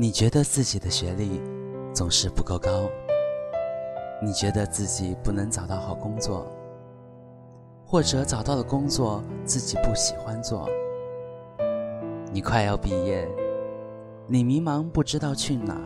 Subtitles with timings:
[0.00, 1.42] 你觉得自己的学历
[1.92, 2.88] 总是不够高，
[4.22, 6.50] 你觉得自己不能找到好工作，
[7.84, 10.66] 或者找到了工作自己不喜欢做。
[12.32, 13.28] 你快要毕业，
[14.26, 15.78] 你迷茫不知道去哪，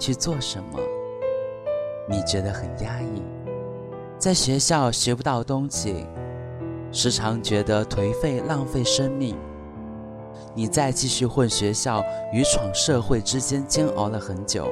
[0.00, 0.80] 去做什么，
[2.08, 3.22] 你觉得很压抑，
[4.18, 6.04] 在学校学不到东西，
[6.90, 9.36] 时常觉得颓废浪费生命。
[10.58, 14.68] 你在继续混学校与闯社会之间煎熬了很久。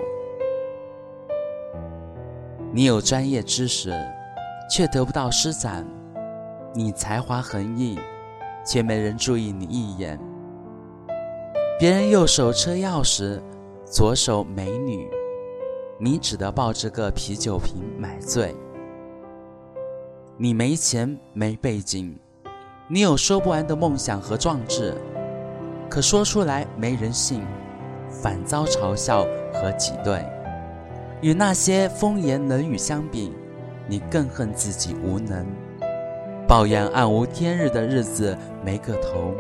[2.73, 3.95] 你有专业知识，
[4.69, 5.85] 却得不到施展；
[6.75, 7.97] 你才华横溢，
[8.67, 10.19] 却没人注意你一眼。
[11.79, 13.41] 别人右手车钥匙，
[13.85, 15.09] 左手美女，
[16.01, 18.53] 你只得抱着个啤酒瓶买醉。
[20.37, 22.19] 你没钱没背景，
[22.89, 24.93] 你有说不完的梦想和壮志。
[25.89, 27.43] 可说出来没人信，
[28.11, 30.25] 反遭嘲笑和挤兑。
[31.23, 33.33] 与那些风言冷语相比，
[33.89, 35.47] 你更恨自己无能，
[36.47, 39.33] 抱怨暗无天日的日子没个头。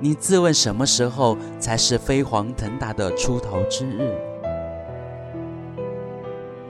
[0.00, 4.12] 你自问什么时候才是飞黄腾达的出头之日？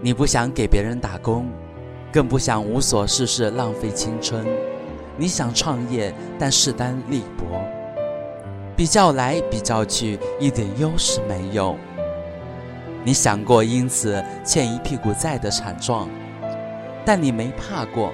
[0.00, 1.46] 你不想给别人打工，
[2.12, 4.46] 更不想无所事事浪费青春。
[5.16, 7.63] 你想创业，但势单力薄。
[8.76, 11.76] 比较来比较去，一点优势没有。
[13.04, 16.08] 你想过因此欠一屁股债的惨状，
[17.04, 18.12] 但你没怕过。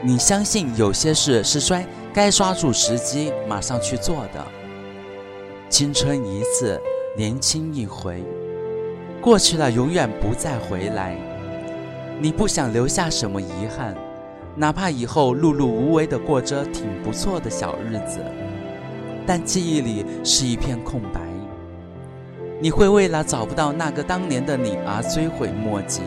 [0.00, 4.44] 你相信有些事是该该抓住时机马上去做的。
[5.68, 6.80] 青春一次，
[7.16, 8.22] 年轻一回，
[9.20, 11.16] 过去了永远不再回来。
[12.20, 13.94] 你不想留下什么遗憾，
[14.54, 18.20] 哪怕以后碌碌无为的过着挺不错的小日子。
[19.26, 21.20] 但记忆里是一片空白，
[22.60, 26.02] 你会为了找不到那个当年的你而追悔莫及。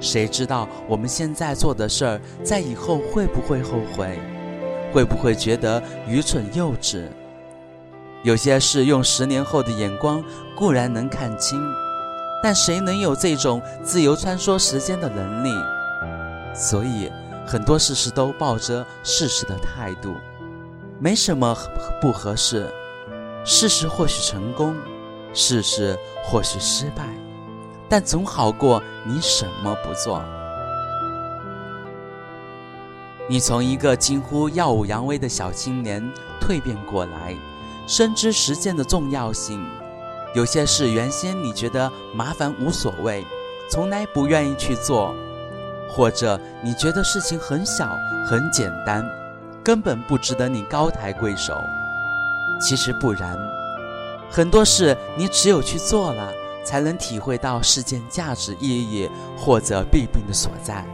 [0.00, 4.18] 谁知道我们现在做的事儿，在以后会不会后悔？
[4.92, 7.04] 会不会觉得愚蠢幼稚？
[8.22, 10.22] 有些事用十年后的眼光
[10.56, 11.58] 固然能看清，
[12.42, 15.48] 但谁能有这种自由穿梭时间的能力？
[16.54, 17.10] 所以
[17.46, 20.14] 很多事实都抱着试试的态度。
[21.02, 21.52] 没什么
[22.00, 22.72] 不合适，
[23.44, 24.76] 试试或许成功，
[25.34, 27.08] 试试或许失败，
[27.88, 30.22] 但总好过你什么不做。
[33.28, 36.00] 你从一个近乎耀武扬威的小青年
[36.40, 37.34] 蜕变过来，
[37.88, 39.60] 深知实践的重要性。
[40.36, 43.26] 有些事原先你觉得麻烦无所谓，
[43.68, 45.12] 从来不愿意去做，
[45.90, 47.90] 或者你觉得事情很小
[48.24, 49.04] 很简单。
[49.64, 51.54] 根本不值得你高抬贵手。
[52.60, 53.36] 其实不然，
[54.30, 56.32] 很多事你只有去做了，
[56.64, 60.84] 才能体会到事件价值意义或者弊病的所在。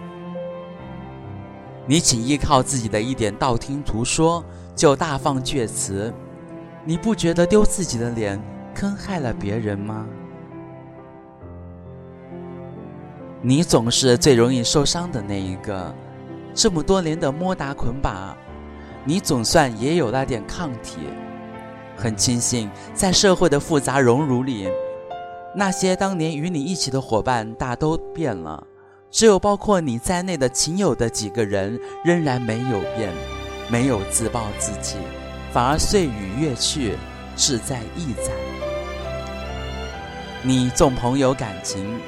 [1.86, 6.12] 你仅依靠自己的一点道听途说就大放厥词，
[6.84, 8.38] 你不觉得丢自己的脸，
[8.74, 10.06] 坑害了别人吗？
[13.40, 15.94] 你总是最容易受伤的那一个。
[16.54, 18.36] 这么多年的摸打捆绑。
[19.04, 20.98] 你总算也有那点抗体，
[21.96, 24.68] 很庆幸在社会的复杂荣辱里，
[25.54, 28.62] 那些当年与你一起的伙伴大都变了，
[29.10, 33.10] 只有包括你在内的仅有的几个人仍然没有变，
[33.70, 34.98] 没有自暴自弃，
[35.52, 36.96] 反而岁与月去，
[37.34, 38.32] 志在意在。
[40.42, 41.98] 你重朋友感情，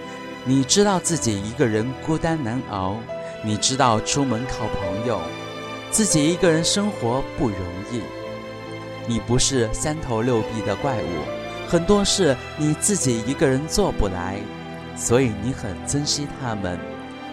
[0.45, 2.97] 你知道自己一个人孤单难熬，
[3.43, 5.19] 你知道出门靠朋友。
[5.91, 7.59] 自己一个人生活不容
[7.93, 8.01] 易，
[9.09, 14.39] 你不是三头六臂的怪物，很多事你自己一个人做不来，
[14.97, 16.79] 所以你很珍惜他们，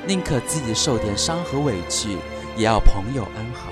[0.08, 2.18] 宁可自己受点伤和委屈，
[2.58, 3.72] 也要朋友安好。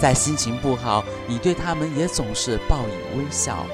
[0.00, 3.66] 在心情不好，你对他们也总是报以微笑。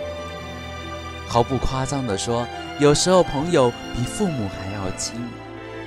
[1.28, 2.44] 毫不夸张地说，
[2.80, 5.14] 有时候朋友比父母还要亲，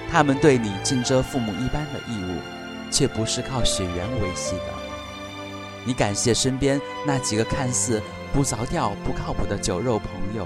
[0.09, 2.60] 他们对你尽着父母一般的义务。
[2.91, 4.73] 却不是靠血缘维系的。
[5.83, 7.99] 你感谢身边那几个看似
[8.31, 10.45] 不着调、不靠谱的酒肉朋友，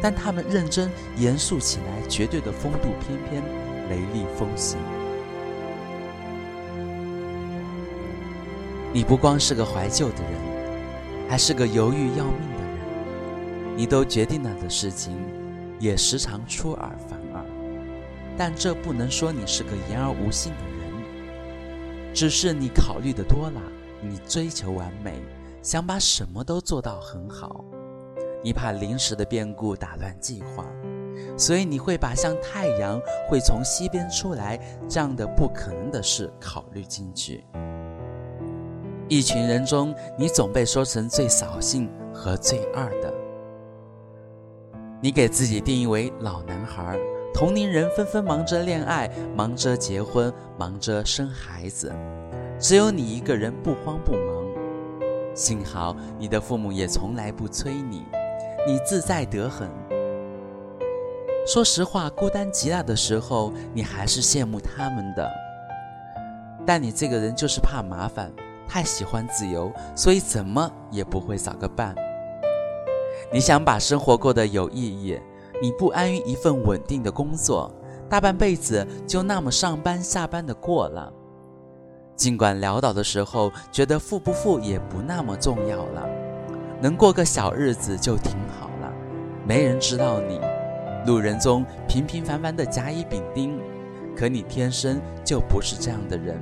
[0.00, 3.42] 但他们认真严肃起来，绝对的风度翩翩、
[3.88, 4.78] 雷厉风行。
[8.92, 13.76] 你不光是个怀旧的人，还是个犹豫要命的人。
[13.76, 15.16] 你都决定了的事情，
[15.78, 17.44] 也时常出尔反尔，
[18.36, 20.77] 但这不能说你是个言而无信的人。
[22.18, 23.62] 只是你考虑的多了，
[24.02, 25.22] 你追求完美，
[25.62, 27.64] 想把什么都做到很好。
[28.42, 30.66] 你怕临时的变故打乱计划，
[31.36, 37.44] 所以你会把像太阳会从西边出来这样的不可能的事考虑进去。
[39.08, 43.14] 一群人中，你总被说成最扫兴和最二的。
[45.00, 46.98] 你给自己定义为老男孩，
[47.32, 51.92] 同龄人纷纷忙着恋爱，忙着结婚，忙着生孩子，
[52.58, 54.44] 只有你一个人不慌不忙。
[55.34, 58.04] 幸好你的父母也从来不催你，
[58.66, 59.68] 你自在得很。
[61.46, 65.30] 说实话，孤单极了的时候，你还是羡慕他们的。
[66.66, 68.32] 但你这个人就是怕麻烦。
[68.70, 71.94] 太喜欢自由，所以怎么也不会找个伴。
[73.32, 75.18] 你想把生活过得有意义，
[75.60, 77.72] 你不安于一份稳定的工作，
[78.08, 81.12] 大半辈子就那么上班下班的过了。
[82.16, 86.08] 尽管潦倒的时候觉得富不富也不那么重要了，
[86.80, 88.92] 能过个小日子就挺好了。
[89.46, 90.40] 没人知道你，
[91.06, 93.60] 路人中平平凡凡的甲乙丙丁，
[94.16, 96.40] 可你天生就不是这样的人。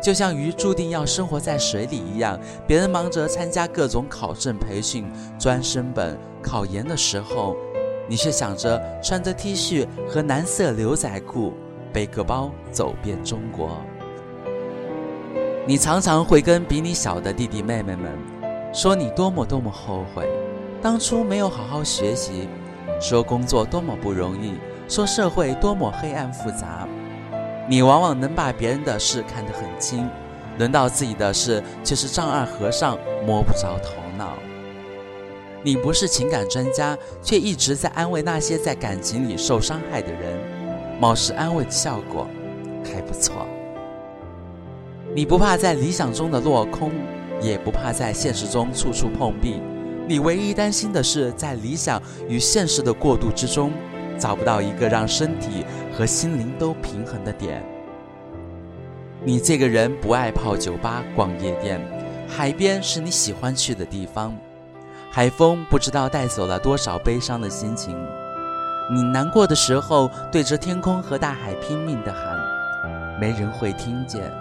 [0.00, 7.56] 就像鱼注定要生活在水里一样，别人忙着参加各种考证培训、专升本、考研的时候，
[8.08, 11.52] 你却想着穿着 T 恤和蓝色牛仔裤，
[11.92, 13.82] 背个包走遍中国。
[15.66, 18.10] 你常常会跟比你小的弟弟妹妹们
[18.72, 20.26] 说你多么多么后悔，
[20.80, 22.48] 当初没有好好学习，
[22.98, 24.54] 说工作多么不容易，
[24.88, 26.88] 说社会多么黑暗复杂。
[27.68, 30.08] 你往往能把别人的事看得很清，
[30.56, 32.96] 轮到自己的事却是丈二和尚
[33.26, 34.32] 摸不着头脑。
[35.68, 40.40] 你不是情感专家，却一直在安慰那些在感情里受伤害的人，
[40.98, 42.26] 貌似安慰的效果
[42.82, 43.46] 还不错。
[45.14, 46.90] 你不怕在理想中的落空，
[47.42, 49.60] 也不怕在现实中处处碰壁，
[50.06, 53.70] 你唯一担心的是在理想与现实的过渡之中。
[54.18, 57.62] 找不到一个让身体和心灵都平衡的点。
[59.22, 61.78] 你这个人不爱泡酒吧、逛夜店，
[62.26, 64.34] 海边是你喜欢去的地方。
[65.18, 67.98] 海风不知道带走了多少悲伤的心情。
[68.88, 72.38] 你难过的时候，对着天空和大海拼命的喊，
[73.18, 74.32] 没人会听见。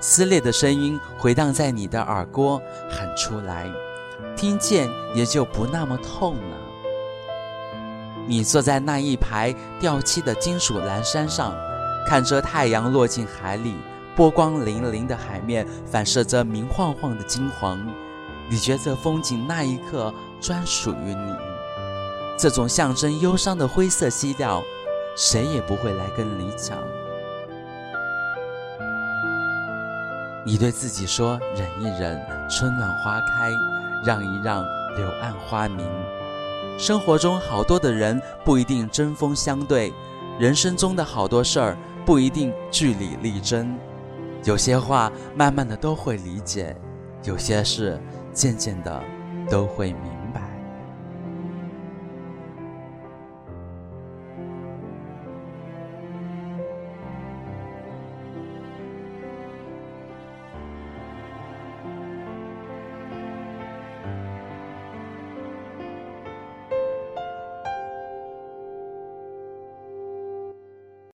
[0.00, 2.60] 撕裂的声音回荡在你的耳郭，
[2.90, 3.66] 喊出来，
[4.36, 6.56] 听见也就不那么痛了。
[8.26, 11.56] 你坐在那一排掉漆的金属蓝山上，
[12.06, 13.76] 看着太阳落进海里，
[14.14, 17.80] 波光粼粼的海面反射着明晃晃的金黄。
[18.50, 21.34] 你觉得风景那一刻专属于你，
[22.38, 24.62] 这种象征忧伤的灰色基调，
[25.16, 26.78] 谁也不会来跟你抢。
[30.46, 32.18] 你对自己说：忍一忍，
[32.48, 33.52] 春暖花开；
[34.06, 34.64] 让一让，
[34.96, 35.86] 柳暗花明。
[36.78, 39.92] 生活中好多的人不一定针锋相对，
[40.38, 43.76] 人生中的好多事儿不一定据理力争，
[44.44, 46.74] 有些话慢慢的都会理解，
[47.24, 48.00] 有些事
[48.38, 49.02] 渐渐的
[49.50, 50.17] 都会明。